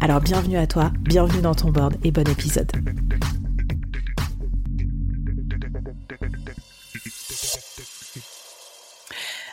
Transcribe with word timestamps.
Alors 0.00 0.20
bienvenue 0.20 0.56
à 0.56 0.66
toi, 0.66 0.92
bienvenue 1.00 1.42
dans 1.42 1.54
ton 1.54 1.70
board 1.70 1.94
et 2.04 2.10
bon 2.10 2.28
épisode. 2.28 2.70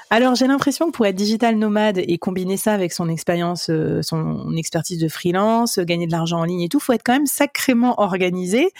Alors 0.09 0.35
j'ai 0.35 0.45
l'impression 0.45 0.87
que 0.87 0.91
pour 0.91 1.07
être 1.07 1.15
digital 1.15 1.57
nomade 1.57 1.97
et 1.97 2.19
combiner 2.19 2.55
ça 2.55 2.73
avec 2.73 2.93
son 2.93 3.09
expérience, 3.09 3.71
euh, 3.71 4.03
son 4.03 4.55
expertise 4.55 4.99
de 4.99 5.07
freelance, 5.07 5.79
gagner 5.79 6.05
de 6.05 6.11
l'argent 6.11 6.41
en 6.41 6.43
ligne 6.43 6.61
et 6.61 6.69
tout, 6.69 6.79
faut 6.79 6.93
être 6.93 7.01
quand 7.03 7.13
même 7.13 7.25
sacrément 7.25 7.99
organisé. 7.99 8.71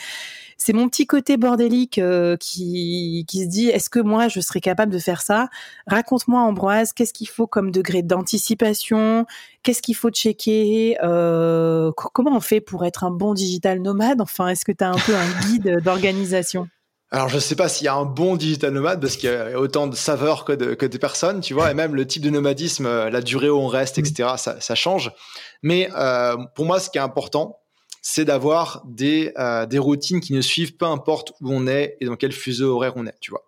C'est 0.65 0.71
mon 0.71 0.87
petit 0.87 1.05
côté 1.05 1.35
bordélique 1.35 1.97
euh, 1.97 2.37
qui, 2.37 3.25
qui 3.27 3.43
se 3.43 3.49
dit 3.49 3.67
est-ce 3.67 3.89
que 3.89 3.99
moi 3.99 4.29
je 4.29 4.39
serais 4.39 4.61
capable 4.61 4.93
de 4.93 4.97
faire 4.97 5.21
ça? 5.21 5.49
Raconte-moi 5.87 6.39
Ambroise, 6.39 6.93
qu'est-ce 6.93 7.11
qu'il 7.11 7.27
faut 7.27 7.47
comme 7.47 7.69
degré 7.69 8.01
d'anticipation? 8.01 9.25
Qu'est-ce 9.63 9.81
qu'il 9.81 9.95
faut 9.95 10.09
checker? 10.09 10.95
Euh, 11.03 11.91
Comment 12.13 12.37
on 12.37 12.39
fait 12.39 12.61
pour 12.61 12.85
être 12.85 13.03
un 13.03 13.11
bon 13.11 13.33
digital 13.33 13.81
nomade? 13.81 14.21
Enfin, 14.21 14.47
est-ce 14.47 14.63
que 14.63 14.71
tu 14.71 14.85
as 14.85 14.91
un 14.91 14.97
peu 14.97 15.13
un 15.13 15.41
guide 15.47 15.81
d'organisation? 15.83 16.69
Alors, 17.11 17.27
je 17.27 17.39
sais 17.39 17.57
pas 17.57 17.67
s'il 17.67 17.83
y 17.83 17.89
a 17.89 17.95
un 17.95 18.05
bon 18.05 18.37
digital 18.37 18.71
nomade 18.71 19.01
parce 19.01 19.17
qu'il 19.17 19.29
y 19.29 19.33
a 19.33 19.59
autant 19.59 19.87
de 19.87 19.97
saveurs 19.97 20.45
que 20.45 20.53
de, 20.53 20.75
que 20.75 20.85
de 20.85 20.97
personnes, 20.97 21.41
tu 21.41 21.53
vois, 21.53 21.71
et 21.71 21.73
même 21.73 21.93
le 21.93 22.07
type 22.07 22.23
de 22.23 22.29
nomadisme, 22.29 22.85
euh, 22.85 23.09
la 23.09 23.19
durée 23.19 23.49
où 23.49 23.57
on 23.57 23.67
reste, 23.67 23.97
etc., 23.97 24.29
ça, 24.37 24.61
ça 24.61 24.75
change. 24.75 25.11
Mais 25.61 25.89
euh, 25.93 26.37
pour 26.55 26.63
moi, 26.63 26.79
ce 26.79 26.89
qui 26.89 26.99
est 26.99 27.01
important, 27.01 27.59
c'est 28.03 28.25
d'avoir 28.25 28.83
des, 28.85 29.33
euh, 29.39 29.65
des 29.65 29.79
routines 29.79 30.21
qui 30.21 30.33
ne 30.33 30.41
suivent 30.41 30.77
peu 30.77 30.85
importe 30.85 31.33
où 31.41 31.51
on 31.51 31.65
est 31.65 31.97
et 31.99 32.05
dans 32.05 32.15
quel 32.15 32.31
fuseau 32.31 32.75
horaire 32.75 32.93
on 32.95 33.07
est, 33.07 33.19
tu 33.19 33.31
vois. 33.31 33.43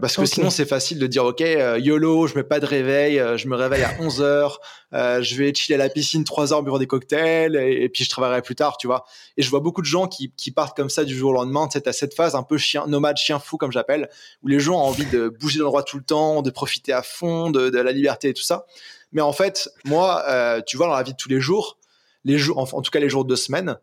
Parce 0.00 0.16
que 0.16 0.24
sinon, 0.24 0.50
c'est 0.50 0.66
facile 0.66 0.98
de 0.98 1.06
dire, 1.06 1.24
OK, 1.24 1.42
euh, 1.42 1.78
YOLO, 1.78 2.26
je 2.26 2.34
mets 2.34 2.44
pas 2.44 2.60
de 2.60 2.66
réveil, 2.66 3.18
euh, 3.18 3.36
je 3.36 3.48
me 3.48 3.56
réveille 3.56 3.82
à 3.82 3.94
11 4.00 4.22
heures, 4.22 4.60
euh, 4.94 5.20
je 5.20 5.34
vais 5.36 5.52
chiller 5.52 5.74
à 5.74 5.78
la 5.78 5.88
piscine 5.88 6.24
3 6.24 6.52
heures, 6.52 6.62
buvant 6.62 6.78
des 6.78 6.86
cocktails, 6.86 7.56
et, 7.56 7.88
puis 7.88 8.04
je 8.04 8.08
travaillerai 8.08 8.40
plus 8.40 8.54
tard, 8.54 8.76
tu 8.78 8.86
vois. 8.86 9.04
Et 9.36 9.42
je 9.42 9.50
vois 9.50 9.60
beaucoup 9.60 9.82
de 9.82 9.86
gens 9.86 10.06
qui, 10.06 10.32
qui 10.36 10.50
partent 10.52 10.76
comme 10.76 10.90
ça 10.90 11.04
du 11.04 11.14
jour 11.14 11.30
au 11.30 11.34
lendemain. 11.34 11.68
Tu 11.68 11.78
sais, 11.78 11.88
à 11.88 11.92
cette 11.92 12.14
phase 12.14 12.34
un 12.34 12.42
peu 12.42 12.56
chien, 12.56 12.86
nomade, 12.86 13.16
chien 13.16 13.38
fou, 13.38 13.56
comme 13.56 13.72
j'appelle, 13.72 14.08
où 14.42 14.48
les 14.48 14.60
gens 14.60 14.76
ont 14.76 14.84
envie 14.84 15.06
de 15.06 15.28
bouger 15.28 15.58
d'endroit 15.58 15.82
tout 15.82 15.98
le 15.98 16.04
temps, 16.04 16.40
de 16.42 16.50
profiter 16.50 16.92
à 16.92 17.02
fond 17.02 17.50
de, 17.50 17.68
de, 17.68 17.78
la 17.78 17.92
liberté 17.92 18.28
et 18.28 18.34
tout 18.34 18.42
ça. 18.42 18.64
Mais 19.12 19.20
en 19.20 19.32
fait, 19.32 19.68
moi, 19.84 20.24
tu 20.66 20.76
vois, 20.76 20.86
dans 20.86 20.94
la 20.94 21.02
vie 21.02 21.12
de 21.12 21.16
tous 21.16 21.28
les 21.28 21.40
jours, 21.40 21.79
les 22.24 22.38
jours, 22.38 22.58
en, 22.58 22.82
tout 22.82 22.90
cas 22.90 23.00
les 23.00 23.08
jours 23.08 23.24
de 23.24 23.34
semaine, 23.34 23.76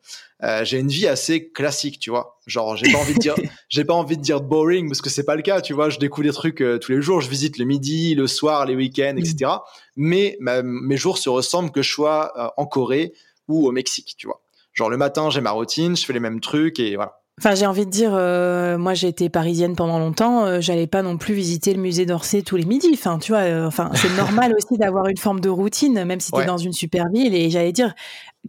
euh, 0.43 0.63
j'ai 0.63 0.79
une 0.79 0.89
vie 0.89 1.07
assez 1.07 1.49
classique, 1.49 1.99
tu 1.99 2.09
vois. 2.09 2.39
Genre, 2.45 2.75
j'ai 2.75 2.91
pas 2.91 2.99
envie 2.99 3.15
de 3.15 3.19
dire, 3.19 3.35
j'ai 3.69 3.83
pas 3.83 3.93
envie 3.93 4.17
de 4.17 4.21
dire 4.21 4.41
boring 4.41 4.87
parce 4.87 5.01
que 5.01 5.09
c'est 5.09 5.23
pas 5.23 5.35
le 5.35 5.41
cas, 5.41 5.61
tu 5.61 5.73
vois. 5.73 5.89
Je 5.89 5.97
découvre 5.97 6.27
des 6.27 6.33
trucs 6.33 6.61
euh, 6.61 6.77
tous 6.77 6.91
les 6.91 7.01
jours. 7.01 7.21
Je 7.21 7.29
visite 7.29 7.57
le 7.57 7.65
midi, 7.65 8.13
le 8.15 8.27
soir, 8.27 8.65
les 8.65 8.75
week-ends, 8.75 9.15
etc. 9.17 9.51
Mm. 9.51 9.59
Mais 9.95 10.37
mes 10.41 10.97
jours 10.97 11.17
se 11.17 11.29
ressemblent 11.29 11.71
que 11.71 11.81
je 11.81 11.91
sois 11.91 12.31
euh, 12.37 12.49
en 12.57 12.65
Corée 12.65 13.13
ou 13.47 13.67
au 13.67 13.71
Mexique, 13.71 14.15
tu 14.17 14.27
vois. 14.27 14.41
Genre 14.73 14.89
le 14.89 14.97
matin, 14.97 15.31
j'ai 15.31 15.41
ma 15.41 15.51
routine, 15.51 15.95
je 15.97 16.05
fais 16.05 16.13
les 16.13 16.19
mêmes 16.19 16.39
trucs 16.39 16.79
et 16.79 16.95
voilà. 16.95 17.16
Enfin, 17.39 17.53
j'ai 17.53 17.67
envie 17.67 17.85
de 17.85 17.91
dire, 17.91 18.15
euh, 18.15 18.79
moi 18.79 18.95
j'ai 18.95 19.07
été 19.07 19.29
parisienne 19.29 19.75
pendant 19.75 19.99
longtemps, 19.99 20.45
euh, 20.45 20.59
j'allais 20.59 20.87
pas 20.87 21.03
non 21.03 21.17
plus 21.17 21.35
visiter 21.35 21.71
le 21.71 21.79
musée 21.79 22.07
d'Orsay 22.07 22.41
tous 22.41 22.55
les 22.55 22.65
midis. 22.65 22.89
Enfin, 22.95 23.19
tu 23.19 23.31
vois, 23.31 23.41
euh, 23.41 23.67
enfin, 23.67 23.91
c'est 23.93 24.09
normal 24.17 24.55
aussi 24.57 24.75
d'avoir 24.79 25.05
une 25.07 25.17
forme 25.17 25.39
de 25.39 25.49
routine, 25.49 26.03
même 26.03 26.19
si 26.19 26.31
tu 26.31 26.41
es 26.41 26.45
dans 26.45 26.57
une 26.57 26.73
super 26.73 27.09
ville. 27.09 27.35
Et 27.35 27.51
j'allais 27.51 27.73
dire, 27.73 27.93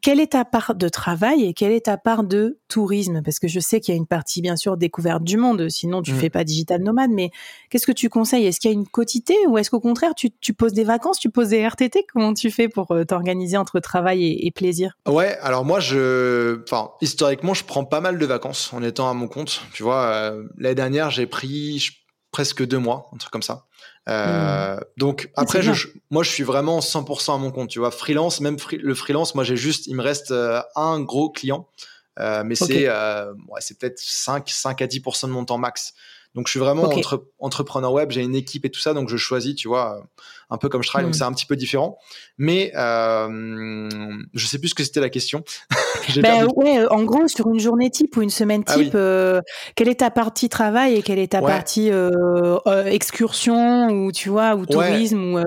quelle 0.02 0.20
est 0.20 0.32
ta 0.32 0.44
part 0.44 0.74
de 0.74 0.88
travail 0.88 1.44
et 1.44 1.54
quelle 1.54 1.72
est 1.72 1.86
ta 1.86 1.96
part 1.96 2.24
de 2.24 2.58
tourisme? 2.68 3.22
Parce 3.24 3.38
que 3.38 3.48
je 3.48 3.60
sais 3.60 3.80
qu'il 3.80 3.94
y 3.94 3.96
a 3.96 3.98
une 3.98 4.06
partie, 4.06 4.40
bien 4.42 4.56
sûr, 4.56 4.76
découverte 4.76 5.24
du 5.24 5.36
monde, 5.36 5.68
sinon 5.68 6.02
tu 6.02 6.12
mmh. 6.12 6.16
fais 6.16 6.30
pas 6.30 6.44
digital 6.44 6.82
nomade, 6.82 7.10
mais 7.10 7.30
qu'est-ce 7.70 7.86
que 7.86 7.92
tu 7.92 8.08
conseilles? 8.08 8.46
Est-ce 8.46 8.60
qu'il 8.60 8.70
y 8.70 8.74
a 8.74 8.74
une 8.74 8.86
quotité 8.86 9.34
ou 9.48 9.58
est-ce 9.58 9.70
qu'au 9.70 9.80
contraire, 9.80 10.14
tu, 10.14 10.30
tu, 10.40 10.54
poses 10.54 10.72
des 10.72 10.84
vacances, 10.84 11.18
tu 11.18 11.30
poses 11.30 11.48
des 11.48 11.66
RTT 11.66 12.06
Comment 12.12 12.34
tu 12.34 12.50
fais 12.50 12.68
pour 12.68 12.92
euh, 12.92 13.04
t'organiser 13.04 13.56
entre 13.56 13.80
travail 13.80 14.24
et, 14.24 14.46
et, 14.46 14.50
plaisir? 14.50 14.96
Ouais, 15.06 15.36
alors 15.40 15.64
moi, 15.64 15.80
je, 15.80 16.62
enfin, 16.62 16.92
historiquement, 17.00 17.54
je 17.54 17.64
prends 17.64 17.84
pas 17.84 18.00
mal 18.00 18.18
de 18.18 18.26
vacances 18.26 18.72
en 18.72 18.82
étant 18.82 19.08
à 19.10 19.14
mon 19.14 19.28
compte. 19.28 19.62
Tu 19.72 19.82
vois, 19.82 20.04
euh, 20.04 20.44
l'année 20.56 20.74
dernière, 20.74 21.10
j'ai 21.10 21.26
pris 21.26 21.88
presque 22.30 22.64
deux 22.64 22.78
mois, 22.78 23.08
un 23.12 23.16
truc 23.16 23.32
comme 23.32 23.42
ça. 23.42 23.67
Euh, 24.08 24.76
mmh. 24.76 24.80
Donc 24.96 25.30
après, 25.36 25.62
je, 25.62 25.88
moi, 26.10 26.22
je 26.22 26.30
suis 26.30 26.42
vraiment 26.42 26.80
100% 26.80 27.34
à 27.34 27.38
mon 27.38 27.50
compte. 27.50 27.68
Tu 27.68 27.78
vois, 27.78 27.90
freelance, 27.90 28.40
même 28.40 28.56
le 28.72 28.94
freelance, 28.94 29.34
moi, 29.34 29.44
j'ai 29.44 29.56
juste, 29.56 29.86
il 29.86 29.96
me 29.96 30.02
reste 30.02 30.30
euh, 30.30 30.60
un 30.76 31.00
gros 31.00 31.30
client, 31.30 31.68
euh, 32.18 32.42
mais 32.44 32.54
c'est 32.54 32.88
ouais, 32.88 33.60
c'est 33.60 33.78
peut-être 33.78 33.98
5, 33.98 34.48
5 34.48 34.82
à 34.82 34.86
10% 34.86 35.26
de 35.26 35.32
mon 35.32 35.44
temps 35.44 35.58
max. 35.58 35.94
Donc 36.34 36.46
je 36.46 36.52
suis 36.52 36.60
vraiment 36.60 36.84
entre, 36.84 37.26
entrepreneur 37.38 37.92
web, 37.92 38.10
j'ai 38.10 38.22
une 38.22 38.34
équipe 38.34 38.64
et 38.64 38.70
tout 38.70 38.80
ça, 38.80 38.94
donc 38.94 39.08
je 39.08 39.16
choisis, 39.16 39.54
tu 39.54 39.66
vois, 39.66 40.06
un 40.50 40.56
peu 40.56 40.68
comme 40.68 40.82
je 40.82 40.88
travaille, 40.88 41.06
donc 41.06 41.14
hmm. 41.14 41.18
c'est 41.18 41.24
un 41.24 41.32
petit 41.32 41.46
peu 41.46 41.56
différent. 41.56 41.98
Mais 42.36 42.70
euh, 42.76 43.88
je 44.34 44.46
sais 44.46 44.58
plus 44.58 44.68
ce 44.68 44.74
que 44.74 44.84
c'était 44.84 45.00
la 45.00 45.08
question. 45.08 45.42
ben, 46.22 46.46
ouais, 46.54 46.86
en 46.90 47.02
gros, 47.04 47.26
sur 47.28 47.48
une 47.48 47.58
journée 47.58 47.90
type 47.90 48.16
ou 48.16 48.22
une 48.22 48.30
semaine 48.30 48.62
ah 48.66 48.74
type, 48.74 48.92
euh, 48.94 49.40
quelle 49.74 49.88
est 49.88 50.00
ta 50.00 50.10
partie 50.10 50.48
travail 50.48 50.94
et 50.94 51.02
quelle 51.02 51.18
est 51.18 51.32
ta 51.32 51.42
partie 51.42 51.90
euh, 51.90 52.58
euh, 52.66 52.84
excursion 52.84 53.88
ou 53.88 54.12
tu 54.12 54.28
vois 54.28 54.54
ou 54.54 54.66
tourisme 54.66 55.34
ou, 55.34 55.42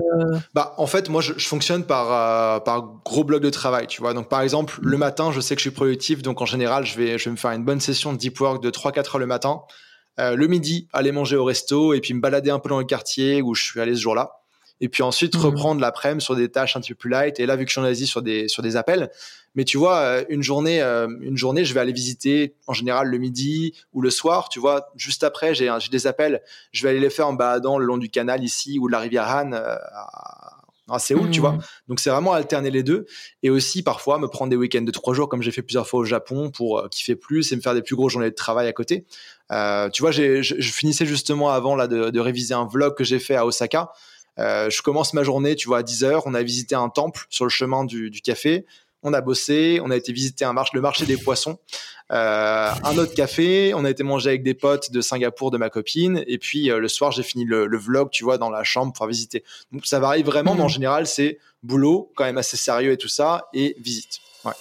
Bah 0.54 0.74
en 0.76 0.86
fait, 0.86 1.08
moi 1.08 1.20
je, 1.20 1.32
je 1.36 1.48
fonctionne 1.48 1.84
par 1.84 2.62
par 2.64 2.82
gros 3.04 3.24
bloc 3.24 3.42
de 3.42 3.50
travail, 3.50 3.86
tu 3.86 4.00
vois. 4.00 4.14
Donc 4.14 4.28
par 4.28 4.40
exemple, 4.42 4.78
le 4.82 4.98
matin, 4.98 5.32
je 5.32 5.40
sais 5.40 5.54
que 5.54 5.60
je 5.60 5.68
suis 5.68 5.74
productif, 5.74 6.22
donc 6.22 6.42
en 6.42 6.46
général, 6.46 6.84
je 6.84 6.96
vais 6.96 7.18
je 7.18 7.26
vais 7.26 7.30
me 7.30 7.36
faire 7.36 7.52
une 7.52 7.64
bonne 7.64 7.80
session 7.80 8.12
de 8.12 8.18
deep 8.18 8.40
work 8.40 8.62
de 8.62 8.70
3-4 8.70 8.98
heures 8.98 9.18
le 9.18 9.26
matin. 9.26 9.62
Euh, 10.18 10.36
le 10.36 10.46
midi, 10.46 10.88
aller 10.92 11.12
manger 11.12 11.36
au 11.36 11.44
resto 11.44 11.94
et 11.94 12.00
puis 12.00 12.12
me 12.14 12.20
balader 12.20 12.50
un 12.50 12.58
peu 12.58 12.68
dans 12.68 12.78
le 12.78 12.84
quartier 12.84 13.40
où 13.40 13.54
je 13.54 13.64
suis 13.64 13.80
allé 13.80 13.94
ce 13.94 14.00
jour-là. 14.00 14.32
Et 14.80 14.88
puis 14.88 15.02
ensuite 15.02 15.36
mmh. 15.36 15.40
reprendre 15.40 15.80
l'après-midi 15.80 16.24
sur 16.24 16.34
des 16.34 16.50
tâches 16.50 16.76
un 16.76 16.80
petit 16.80 16.92
peu 16.92 16.98
plus 16.98 17.10
light. 17.10 17.38
Et 17.40 17.46
là, 17.46 17.56
vu 17.56 17.64
que 17.64 17.70
je 17.70 17.74
suis 17.74 17.80
en 17.80 17.84
Asie, 17.84 18.06
sur 18.06 18.20
des 18.20 18.48
sur 18.48 18.62
des 18.62 18.76
appels. 18.76 19.10
Mais 19.54 19.64
tu 19.64 19.78
vois, 19.78 19.98
euh, 19.98 20.24
une 20.28 20.42
journée, 20.42 20.82
euh, 20.82 21.06
une 21.20 21.36
journée, 21.36 21.64
je 21.64 21.72
vais 21.72 21.80
aller 21.80 21.92
visiter 21.92 22.54
en 22.66 22.72
général 22.72 23.08
le 23.08 23.18
midi 23.18 23.74
ou 23.92 24.02
le 24.02 24.10
soir. 24.10 24.48
Tu 24.48 24.60
vois, 24.60 24.90
juste 24.96 25.24
après, 25.24 25.54
j'ai 25.54 25.70
des 25.90 26.06
appels. 26.06 26.42
Je 26.72 26.82
vais 26.82 26.90
aller 26.90 27.00
les 27.00 27.10
faire 27.10 27.28
en 27.28 27.34
baladant 27.34 27.78
le 27.78 27.86
long 27.86 27.98
du 27.98 28.08
canal 28.08 28.42
ici 28.42 28.78
ou 28.78 28.88
de 28.88 28.92
la 28.92 28.98
rivière 28.98 29.28
Han 29.28 29.52
à 29.52 30.61
Séoul, 30.98 31.30
tu 31.30 31.40
vois. 31.40 31.52
Mmh. 31.52 31.62
Donc 31.88 32.00
c'est 32.00 32.10
vraiment 32.10 32.32
alterner 32.32 32.70
les 32.70 32.82
deux 32.82 33.06
et 33.42 33.50
aussi 33.50 33.82
parfois 33.82 34.18
me 34.18 34.28
prendre 34.28 34.50
des 34.50 34.56
week-ends 34.56 34.82
de 34.82 34.90
trois 34.90 35.14
jours 35.14 35.28
comme 35.28 35.42
j'ai 35.42 35.52
fait 35.52 35.62
plusieurs 35.62 35.88
fois 35.88 36.00
au 36.00 36.04
Japon 36.04 36.50
pour 36.50 36.78
euh, 36.78 36.88
kiffer 36.88 37.16
plus 37.16 37.52
et 37.52 37.56
me 37.56 37.60
faire 37.60 37.74
des 37.74 37.82
plus 37.82 37.96
grosses 37.96 38.12
journées 38.12 38.30
de 38.30 38.34
travail 38.34 38.68
à 38.68 38.72
côté. 38.72 39.06
Euh, 39.50 39.90
tu 39.90 40.02
vois, 40.02 40.10
je, 40.10 40.42
je 40.42 40.72
finissais 40.72 41.06
justement 41.06 41.50
avant 41.50 41.76
là 41.76 41.86
de, 41.86 42.10
de 42.10 42.20
réviser 42.20 42.54
un 42.54 42.66
vlog 42.66 42.94
que 42.96 43.04
j'ai 43.04 43.18
fait 43.18 43.36
à 43.36 43.46
Osaka. 43.46 43.90
Euh, 44.38 44.70
je 44.70 44.82
commence 44.82 45.12
ma 45.14 45.22
journée, 45.22 45.56
tu 45.56 45.68
vois, 45.68 45.78
à 45.78 45.82
10 45.82 46.04
heures. 46.04 46.22
On 46.26 46.34
a 46.34 46.42
visité 46.42 46.74
un 46.74 46.88
temple 46.88 47.26
sur 47.28 47.44
le 47.44 47.50
chemin 47.50 47.84
du, 47.84 48.10
du 48.10 48.20
café 48.22 48.66
on 49.02 49.12
a 49.12 49.20
bossé, 49.20 49.80
on 49.82 49.90
a 49.90 49.96
été 49.96 50.12
visiter 50.12 50.44
un 50.44 50.52
marché, 50.52 50.70
le 50.74 50.80
marché 50.80 51.06
des 51.06 51.16
poissons, 51.16 51.58
euh, 52.12 52.70
un 52.84 52.98
autre 52.98 53.14
café, 53.14 53.72
on 53.74 53.84
a 53.84 53.90
été 53.90 54.02
manger 54.02 54.30
avec 54.30 54.42
des 54.42 54.54
potes 54.54 54.90
de 54.92 55.00
Singapour 55.00 55.50
de 55.50 55.58
ma 55.58 55.70
copine, 55.70 56.22
et 56.26 56.38
puis 56.38 56.70
euh, 56.70 56.78
le 56.78 56.88
soir 56.88 57.10
j'ai 57.10 57.22
fini 57.22 57.44
le, 57.44 57.76
vlog, 57.76 58.10
tu 58.10 58.24
vois, 58.24 58.38
dans 58.38 58.50
la 58.50 58.64
chambre 58.64 58.92
pour 58.92 59.06
visiter. 59.06 59.44
Donc 59.72 59.86
ça 59.86 59.98
varie 59.98 60.22
vraiment, 60.22 60.54
mais 60.54 60.62
en 60.62 60.64
mhm. 60.64 60.70
général 60.70 61.06
c'est 61.06 61.38
boulot, 61.62 62.12
quand 62.16 62.24
même 62.24 62.38
assez 62.38 62.56
sérieux 62.56 62.92
et 62.92 62.98
tout 62.98 63.08
ça, 63.08 63.48
et 63.54 63.76
visite. 63.80 64.18
Ouais. 64.44 64.52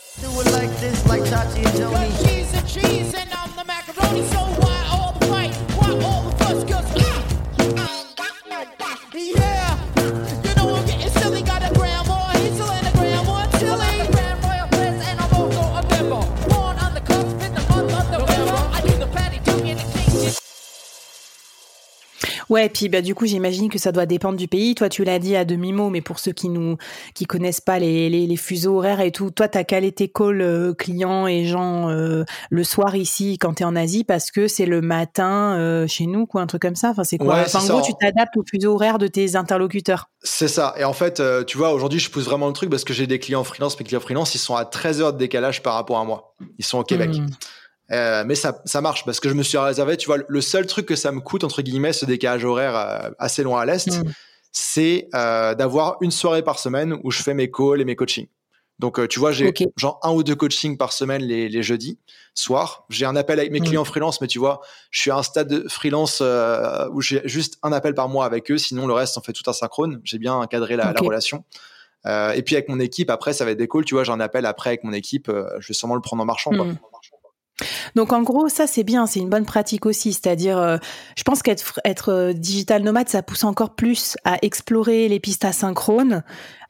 Ouais, 22.52 22.68
puis 22.68 22.90
bah 22.90 23.02
du 23.02 23.16
coup 23.16 23.26
j'imagine 23.26 23.70
que 23.70 23.80
ça 23.80 23.94
doit 23.94 24.06
dépendre 24.06 24.38
du 24.38 24.50
pays. 24.50 24.76
Toi 24.76 24.90
tu 24.90 25.06
l'as 25.06 25.20
dit 25.20 25.38
à 25.38 25.46
demi 25.46 25.72
mot, 25.72 25.90
mais 25.90 26.02
pour 26.02 26.20
ceux 26.20 26.34
qui 26.34 26.50
nous 26.50 26.76
qui 27.16 27.26
connaissent 27.26 27.62
pas 27.62 27.80
les, 27.80 28.10
les, 28.10 28.28
les 28.28 28.36
fuseaux 28.36 28.76
horaires 28.76 29.00
et 29.00 29.14
tout, 29.14 29.32
toi 29.32 29.48
t'as 29.48 29.64
calé 29.64 29.94
tes 29.94 30.10
calls 30.10 30.42
euh, 30.42 30.74
clients 30.74 31.28
et 31.28 31.46
gens 31.46 31.90
euh, 31.90 32.26
le 32.50 32.64
soir 32.66 32.98
ici 32.98 33.38
quand 33.40 33.54
t'es 33.54 33.64
en 33.64 33.78
Asie 33.78 34.04
parce 34.04 34.32
que 34.32 34.50
c'est 34.50 34.66
le 34.66 34.82
matin 34.82 35.58
euh, 35.58 35.88
chez 35.88 36.08
nous 36.08 36.26
quoi, 36.26 36.42
un 36.42 36.48
truc 36.48 36.62
comme 36.62 36.76
ça. 36.76 36.90
Enfin 36.90 37.06
c'est 37.06 37.18
quoi? 37.18 37.46
En 37.54 37.66
gros 37.68 37.82
tu 37.82 37.94
t'adaptes 37.94 38.36
au 38.36 38.44
fuseau 38.44 38.74
horaire 38.74 38.98
de 38.98 39.08
tes 39.08 39.38
interlocuteurs. 39.38 40.10
C'est 40.22 40.50
ça. 40.50 40.76
Et 40.78 40.84
en 40.84 40.94
fait 40.94 41.24
tu 41.48 41.58
vois 41.58 41.72
aujourd'hui 41.72 42.00
je 42.00 42.12
pousse 42.12 42.26
vraiment 42.26 42.48
le 42.48 42.54
truc 42.54 42.70
parce 42.70 42.84
que 42.84 42.94
j'ai 42.94 43.08
des 43.08 43.20
clients 43.20 43.46
freelance, 43.46 43.80
mes 43.80 43.86
clients 43.86 44.02
freelance 44.02 44.36
ils 44.36 44.40
sont 44.40 44.58
à 44.58 44.66
13 44.66 45.00
heures 45.00 45.14
de 45.14 45.18
décalage 45.18 45.64
par 45.64 45.76
rapport 45.76 46.00
à 46.00 46.04
moi. 46.04 46.36
Ils 46.58 46.66
sont 46.66 46.80
au 46.80 46.84
Québec. 46.84 47.12
Hmm. 47.12 47.28
Euh, 47.92 48.24
mais 48.26 48.36
ça, 48.36 48.62
ça 48.66 48.82
marche 48.82 49.06
parce 49.06 49.20
que 49.20 49.30
je 49.30 49.34
me 49.34 49.44
suis 49.44 49.58
réservé, 49.58 49.98
tu 49.98 50.08
vois, 50.08 50.18
le 50.26 50.42
seul 50.42 50.66
truc 50.66 50.86
que 50.86 50.96
ça 50.96 51.12
me 51.12 51.20
coûte, 51.20 51.44
entre 51.44 51.62
guillemets, 51.62 51.94
ce 51.94 52.06
décalage 52.06 52.46
horaire 52.46 52.76
euh, 52.76 53.10
assez 53.20 53.44
loin 53.44 53.62
à 53.62 53.66
l'Est, 53.66 53.88
mm. 53.88 54.14
c'est 54.52 55.10
euh, 55.14 55.56
d'avoir 55.56 55.98
une 56.02 56.12
soirée 56.12 56.42
par 56.42 56.58
semaine 56.58 56.98
où 57.04 57.12
je 57.12 57.22
fais 57.22 57.34
mes 57.34 57.52
calls 57.52 57.82
et 57.82 57.86
mes 57.86 57.96
coachings. 57.96 58.28
Donc, 58.80 59.08
tu 59.10 59.20
vois, 59.20 59.32
j'ai 59.32 59.54
genre 59.78 60.00
un 60.02 60.12
ou 60.12 60.24
deux 60.24 60.34
coachings 60.36 60.76
par 60.76 60.92
semaine 60.92 61.22
les, 61.22 61.50
les 61.50 61.62
jeudis 61.62 62.00
soir. 62.34 62.86
J'ai 62.90 63.06
un 63.06 63.16
appel 63.16 63.40
avec 63.40 63.52
mes 63.52 63.60
mm. 63.60 63.66
clients 63.66 63.86
freelance, 63.86 64.22
mais 64.22 64.28
tu 64.28 64.40
vois, 64.40 64.62
je 64.90 65.02
suis 65.02 65.12
à 65.12 65.18
un 65.18 65.24
stade 65.24 65.50
de 65.50 65.68
freelance 65.70 66.24
où 66.92 67.02
j'ai 67.02 67.22
juste 67.26 67.60
un 67.62 67.74
appel 67.74 67.94
par 67.94 68.10
mois 68.10 68.26
avec 68.26 68.50
eux. 68.50 68.58
Sinon, 68.58 68.88
le 68.88 68.94
reste, 68.94 69.20
on 69.20 69.22
fait 69.22 69.34
tout 69.34 69.48
asynchrone. 69.48 70.02
J'ai 70.04 70.18
bien 70.18 70.34
encadré 70.34 70.78
la, 70.78 70.94
la 70.94 71.00
relation. 71.00 71.44
et 72.08 72.42
puis 72.44 72.56
avec 72.56 72.70
mon 72.70 72.80
équipe, 72.80 73.12
après, 73.12 73.34
ça 73.34 73.46
va 73.46 73.52
être 73.52 73.60
des 73.60 73.68
calls. 73.68 73.86
Tu 73.86 73.94
vois, 73.94 74.04
j'ai 74.04 74.14
un 74.14 74.20
appel 74.20 74.48
après 74.48 74.72
avec 74.72 74.84
mon 74.84 74.94
équipe. 74.94 75.30
je 75.60 75.68
vais 75.68 75.76
sûrement 75.76 75.96
le 75.96 76.02
prendre 76.02 76.24
en 76.24 76.26
marchant. 76.26 76.50
Quoi. 76.50 76.66
Mm. 77.62 77.66
Donc 77.96 78.14
en 78.14 78.22
gros, 78.22 78.50
ça 78.50 78.68
c'est 78.68 78.84
bien, 78.84 79.06
c'est 79.08 79.20
une 79.20 79.30
bonne 79.30 79.46
pratique 79.46 79.86
aussi. 79.86 80.14
C'est-à-dire, 80.14 80.58
euh, 80.58 80.78
je 81.16 81.24
pense 81.24 81.42
qu'être 81.42 81.80
être 81.86 82.10
euh, 82.10 82.34
digital 82.34 82.84
nomade, 82.84 83.10
ça 83.10 83.22
pousse 83.22 83.44
encore 83.44 83.76
plus 83.76 84.18
à 84.24 84.38
explorer 84.42 85.08
les 85.08 85.20
pistes 85.20 85.46
asynchrones, 85.46 86.24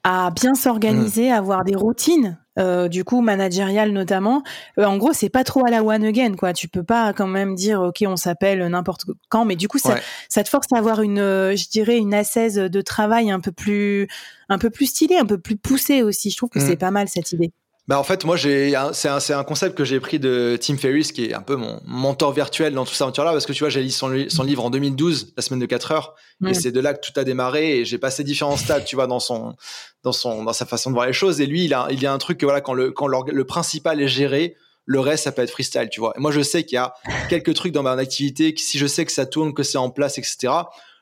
à 0.03 0.31
bien 0.31 0.55
s'organiser, 0.55 1.31
à 1.31 1.35
mmh. 1.35 1.39
avoir 1.39 1.63
des 1.63 1.75
routines. 1.75 2.37
Euh, 2.59 2.89
du 2.89 3.05
coup 3.05 3.21
managériales 3.21 3.91
notamment 3.91 4.43
en 4.77 4.97
gros 4.97 5.13
c'est 5.13 5.29
pas 5.29 5.45
trop 5.45 5.65
à 5.65 5.69
la 5.69 5.85
one 5.85 6.03
again 6.03 6.35
quoi 6.35 6.51
tu 6.51 6.67
peux 6.67 6.83
pas 6.83 7.13
quand 7.13 7.25
même 7.25 7.55
dire 7.55 7.79
ok 7.79 8.03
on 8.05 8.17
s'appelle 8.17 8.67
n'importe 8.67 9.05
quand 9.29 9.45
mais 9.45 9.55
du 9.55 9.69
coup 9.69 9.77
ça, 9.77 9.95
ça 10.27 10.43
te 10.43 10.49
force 10.49 10.67
à 10.73 10.77
avoir 10.77 11.01
une 11.01 11.15
je 11.19 11.69
dirais 11.69 11.95
une 11.95 12.13
assaise 12.13 12.55
de 12.55 12.81
travail 12.81 13.31
un 13.31 13.39
peu 13.39 13.53
plus 13.53 14.09
un 14.49 14.57
peu 14.57 14.69
plus 14.69 14.87
stylée 14.87 15.15
un 15.17 15.25
peu 15.25 15.37
plus 15.37 15.55
poussée 15.55 16.03
aussi 16.03 16.29
je 16.29 16.35
trouve 16.35 16.49
que 16.49 16.59
mmh. 16.59 16.67
c'est 16.67 16.75
pas 16.75 16.91
mal 16.91 17.07
cette 17.07 17.31
idée 17.31 17.53
bah 17.91 17.99
en 17.99 18.05
fait, 18.05 18.23
moi, 18.23 18.37
j'ai 18.37 18.73
c'est 18.93 19.09
un, 19.09 19.17
un, 19.17 19.43
concept 19.43 19.77
que 19.77 19.83
j'ai 19.83 19.99
pris 19.99 20.17
de 20.17 20.57
Tim 20.61 20.77
Ferriss, 20.77 21.11
qui 21.11 21.25
est 21.25 21.33
un 21.33 21.41
peu 21.41 21.57
mon 21.57 21.81
mentor 21.83 22.31
virtuel 22.31 22.73
dans 22.73 22.85
toute 22.85 22.93
cette 22.93 23.01
aventure-là, 23.01 23.33
parce 23.33 23.45
que 23.45 23.51
tu 23.51 23.65
vois, 23.65 23.69
j'ai 23.69 23.83
lu 23.83 23.89
son, 23.89 24.29
son, 24.29 24.43
livre 24.43 24.63
en 24.63 24.69
2012, 24.69 25.33
La 25.35 25.43
semaine 25.43 25.59
de 25.59 25.65
4 25.65 25.91
heures, 25.91 26.15
et 26.47 26.53
c'est 26.53 26.71
de 26.71 26.79
là 26.79 26.93
que 26.93 27.05
tout 27.05 27.11
a 27.19 27.25
démarré, 27.25 27.79
et 27.79 27.83
j'ai 27.83 27.97
passé 27.97 28.23
différents 28.23 28.55
stades, 28.55 28.85
tu 28.85 28.95
vois, 28.95 29.07
dans 29.07 29.19
son, 29.19 29.57
dans 30.03 30.13
son, 30.13 30.45
dans 30.45 30.53
sa 30.53 30.65
façon 30.65 30.89
de 30.89 30.93
voir 30.93 31.05
les 31.05 31.11
choses. 31.11 31.41
Et 31.41 31.45
lui, 31.45 31.65
il 31.65 31.73
a, 31.73 31.87
il 31.91 32.01
y 32.01 32.05
a 32.05 32.13
un 32.13 32.17
truc 32.17 32.37
que 32.37 32.45
voilà, 32.45 32.61
quand 32.61 32.73
le, 32.73 32.91
quand 32.91 33.07
le 33.07 33.43
principal 33.43 33.99
est 33.99 34.07
géré, 34.07 34.55
le 34.85 35.01
reste, 35.01 35.25
ça 35.25 35.33
peut 35.33 35.41
être 35.41 35.51
freestyle, 35.51 35.89
tu 35.91 35.99
vois. 35.99 36.13
Et 36.15 36.21
moi, 36.21 36.31
je 36.31 36.39
sais 36.39 36.63
qu'il 36.63 36.77
y 36.77 36.79
a 36.79 36.93
quelques 37.27 37.55
trucs 37.55 37.73
dans 37.73 37.83
ma 37.83 37.91
activité, 37.91 38.53
que 38.53 38.61
si 38.61 38.77
je 38.77 38.87
sais 38.87 39.03
que 39.03 39.11
ça 39.11 39.25
tourne, 39.25 39.53
que 39.53 39.63
c'est 39.63 39.77
en 39.77 39.89
place, 39.89 40.17
etc. 40.17 40.53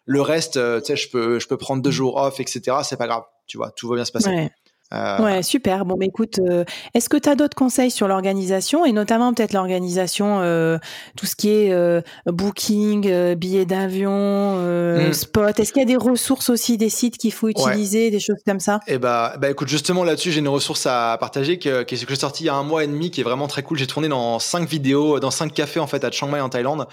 Le 0.05 0.23
reste, 0.23 0.57
euh, 0.57 0.79
tu 0.79 0.87
sais, 0.87 0.95
je 0.95 1.07
peux, 1.07 1.37
je 1.37 1.47
peux 1.47 1.57
prendre 1.57 1.83
deux 1.83 1.91
jours 1.91 2.17
off, 2.17 2.39
etc. 2.39 2.77
C'est 2.81 2.97
pas 2.97 3.05
grave, 3.05 3.25
tu 3.45 3.57
vois, 3.57 3.69
tout 3.69 3.87
va 3.87 3.93
bien 3.93 4.05
se 4.05 4.11
passer. 4.11 4.49
Euh, 4.93 5.23
ouais, 5.23 5.43
super. 5.43 5.85
Bon, 5.85 5.95
mais 5.99 6.07
écoute, 6.07 6.39
euh, 6.39 6.63
est-ce 6.93 7.09
que 7.09 7.17
tu 7.17 7.29
as 7.29 7.35
d'autres 7.35 7.55
conseils 7.55 7.91
sur 7.91 8.07
l'organisation 8.07 8.85
et 8.85 8.91
notamment 8.91 9.33
peut-être 9.33 9.53
l'organisation, 9.53 10.39
euh, 10.41 10.79
tout 11.15 11.25
ce 11.25 11.35
qui 11.35 11.49
est 11.49 12.03
booking, 12.25 13.35
billets 13.35 13.65
d'avion, 13.65 14.55
hmm. 14.55 15.13
spot? 15.13 15.59
Est-ce 15.59 15.73
qu'il 15.73 15.81
y 15.81 15.85
a 15.85 15.87
des 15.87 15.97
ressources 15.97 16.49
aussi, 16.49 16.77
des 16.77 16.89
sites 16.89 17.17
qu'il 17.17 17.33
faut 17.33 17.49
utiliser, 17.49 18.09
des 18.09 18.19
choses 18.19 18.41
comme 18.45 18.59
ça? 18.59 18.79
Eh 18.87 18.97
bah, 18.97 19.35
bah, 19.39 19.49
écoute, 19.49 19.67
justement 19.67 20.03
là-dessus, 20.03 20.31
j'ai 20.31 20.39
une 20.39 20.47
ressource 20.47 20.85
à 20.85 21.17
partager 21.19 21.53
est 21.53 21.59
que 21.59 21.95
j'ai 21.95 22.15
sorti 22.15 22.43
il 22.43 22.47
y 22.47 22.49
a 22.49 22.55
un 22.55 22.63
mois 22.63 22.83
et 22.83 22.87
demi, 22.87 23.11
qui 23.11 23.21
est 23.21 23.23
vraiment 23.23 23.47
très 23.47 23.63
cool. 23.63 23.77
J'ai 23.77 23.87
tourné 23.87 24.07
dans 24.07 24.39
cinq 24.39 24.67
vidéos, 24.67 25.19
dans 25.19 25.31
cinq 25.31 25.53
cafés 25.53 25.79
en 25.79 25.87
fait 25.87 26.03
à 26.03 26.11
Chiang 26.11 26.27
Mai 26.27 26.41
en 26.41 26.49
Thaïlande 26.49 26.87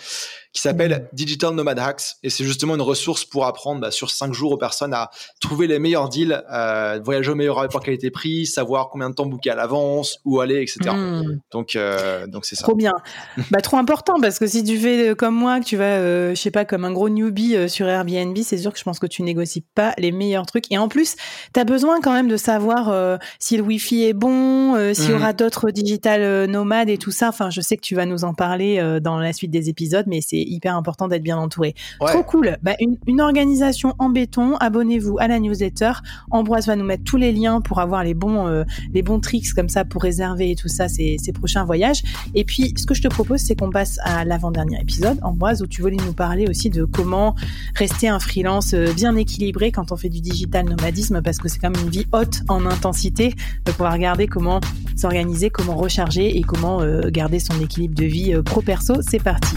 qui 0.52 0.62
s'appelle 0.62 1.08
Digital 1.12 1.54
Nomad 1.54 1.78
Hacks 1.78 2.16
et 2.22 2.30
c'est 2.30 2.44
justement 2.44 2.74
une 2.74 2.82
ressource 2.82 3.24
pour 3.24 3.46
apprendre 3.46 3.80
bah, 3.80 3.90
sur 3.90 4.10
cinq 4.10 4.32
jours 4.32 4.52
aux 4.52 4.56
personnes 4.56 4.94
à 4.94 5.10
trouver 5.40 5.66
les 5.66 5.78
meilleurs 5.78 6.08
deals, 6.08 6.42
euh, 6.52 6.98
voyager 7.04 7.30
au 7.30 7.34
meilleur 7.34 7.56
rapport 7.56 7.82
qualité-prix, 7.82 8.46
savoir 8.46 8.88
combien 8.90 9.10
de 9.10 9.14
temps 9.14 9.26
booker 9.26 9.50
à 9.50 9.54
l'avance, 9.54 10.18
où 10.24 10.40
aller, 10.40 10.62
etc. 10.62 10.78
Hmm. 10.94 11.38
Donc 11.50 11.76
euh, 11.76 12.26
donc 12.26 12.44
c'est 12.44 12.56
ça. 12.56 12.64
Trop 12.64 12.74
bien, 12.74 12.94
bah 13.50 13.60
trop 13.60 13.76
important 13.76 14.20
parce 14.20 14.38
que 14.38 14.46
si 14.46 14.64
tu 14.64 14.78
fais 14.78 15.10
euh, 15.10 15.14
comme 15.14 15.34
moi, 15.34 15.60
que 15.60 15.64
tu 15.64 15.76
vas, 15.76 15.84
euh, 15.84 16.30
je 16.30 16.40
sais 16.40 16.50
pas, 16.50 16.64
comme 16.64 16.84
un 16.84 16.92
gros 16.92 17.08
newbie 17.08 17.68
sur 17.68 17.86
Airbnb, 17.86 18.36
c'est 18.42 18.58
sûr 18.58 18.72
que 18.72 18.78
je 18.78 18.84
pense 18.84 18.98
que 18.98 19.06
tu 19.06 19.22
négocies 19.22 19.64
pas 19.74 19.94
les 19.98 20.12
meilleurs 20.12 20.46
trucs 20.46 20.70
et 20.72 20.78
en 20.78 20.88
plus 20.88 21.16
tu 21.54 21.60
as 21.60 21.64
besoin 21.64 22.00
quand 22.00 22.12
même 22.12 22.28
de 22.28 22.36
savoir 22.36 23.18
si 23.38 23.56
le 23.56 23.62
Wi-Fi 23.62 24.04
est 24.04 24.12
bon, 24.12 24.74
s'il 24.94 25.10
y 25.10 25.12
hmm. 25.12 25.16
aura 25.16 25.32
d'autres 25.32 25.70
digital 25.70 26.46
nomades 26.46 26.88
et 26.88 26.98
tout 26.98 27.10
ça. 27.10 27.28
Enfin, 27.28 27.50
je 27.50 27.60
sais 27.60 27.76
que 27.76 27.82
tu 27.82 27.94
vas 27.94 28.06
nous 28.06 28.24
en 28.24 28.34
parler 28.34 29.00
dans 29.02 29.18
la 29.18 29.32
suite 29.32 29.50
des 29.50 29.68
épisodes, 29.68 30.06
mais 30.06 30.20
c'est 30.20 30.35
hyper 30.42 30.76
important 30.76 31.08
d'être 31.08 31.22
bien 31.22 31.38
entouré. 31.38 31.74
Trop 32.00 32.22
cool. 32.22 32.56
Bah, 32.62 32.74
une, 32.80 32.96
une, 33.06 33.20
organisation 33.20 33.94
en 33.98 34.08
béton. 34.08 34.56
Abonnez-vous 34.56 35.16
à 35.18 35.28
la 35.28 35.38
newsletter. 35.38 35.92
Ambroise 36.30 36.66
va 36.66 36.76
nous 36.76 36.84
mettre 36.84 37.04
tous 37.04 37.16
les 37.16 37.32
liens 37.32 37.60
pour 37.60 37.80
avoir 37.80 38.04
les 38.04 38.14
bons, 38.14 38.46
euh, 38.46 38.64
les 38.92 39.02
bons 39.02 39.20
tricks 39.20 39.52
comme 39.54 39.68
ça 39.68 39.84
pour 39.84 40.02
réserver 40.02 40.50
et 40.50 40.56
tout 40.56 40.68
ça 40.68 40.88
ces, 40.88 41.16
ces 41.18 41.32
prochains 41.32 41.64
voyages. 41.64 42.02
Et 42.34 42.44
puis, 42.44 42.74
ce 42.76 42.86
que 42.86 42.94
je 42.94 43.02
te 43.02 43.08
propose, 43.08 43.40
c'est 43.40 43.56
qu'on 43.56 43.70
passe 43.70 43.98
à 44.02 44.24
l'avant-dernier 44.24 44.80
épisode, 44.80 45.18
Ambroise, 45.22 45.62
où 45.62 45.66
tu 45.66 45.82
voulais 45.82 45.96
nous 45.96 46.12
parler 46.12 46.46
aussi 46.48 46.70
de 46.70 46.84
comment 46.84 47.34
rester 47.74 48.08
un 48.08 48.18
freelance 48.18 48.74
euh, 48.74 48.92
bien 48.92 49.16
équilibré 49.16 49.72
quand 49.72 49.92
on 49.92 49.96
fait 49.96 50.08
du 50.08 50.20
digital 50.20 50.66
nomadisme, 50.66 51.22
parce 51.22 51.38
que 51.38 51.48
c'est 51.48 51.58
quand 51.58 51.70
même 51.70 51.82
une 51.84 51.90
vie 51.90 52.06
haute 52.12 52.42
en 52.48 52.66
intensité. 52.66 53.34
Donc, 53.64 53.76
on 53.78 53.84
va 53.84 53.90
regarder 53.90 54.26
comment 54.26 54.60
s'organiser, 54.96 55.50
comment 55.50 55.76
recharger 55.76 56.36
et 56.36 56.42
comment 56.42 56.80
euh, 56.80 57.02
garder 57.10 57.38
son 57.38 57.60
équilibre 57.60 57.94
de 57.94 58.04
vie 58.04 58.34
pro-perso. 58.44 58.94
C'est 59.02 59.22
parti. 59.22 59.56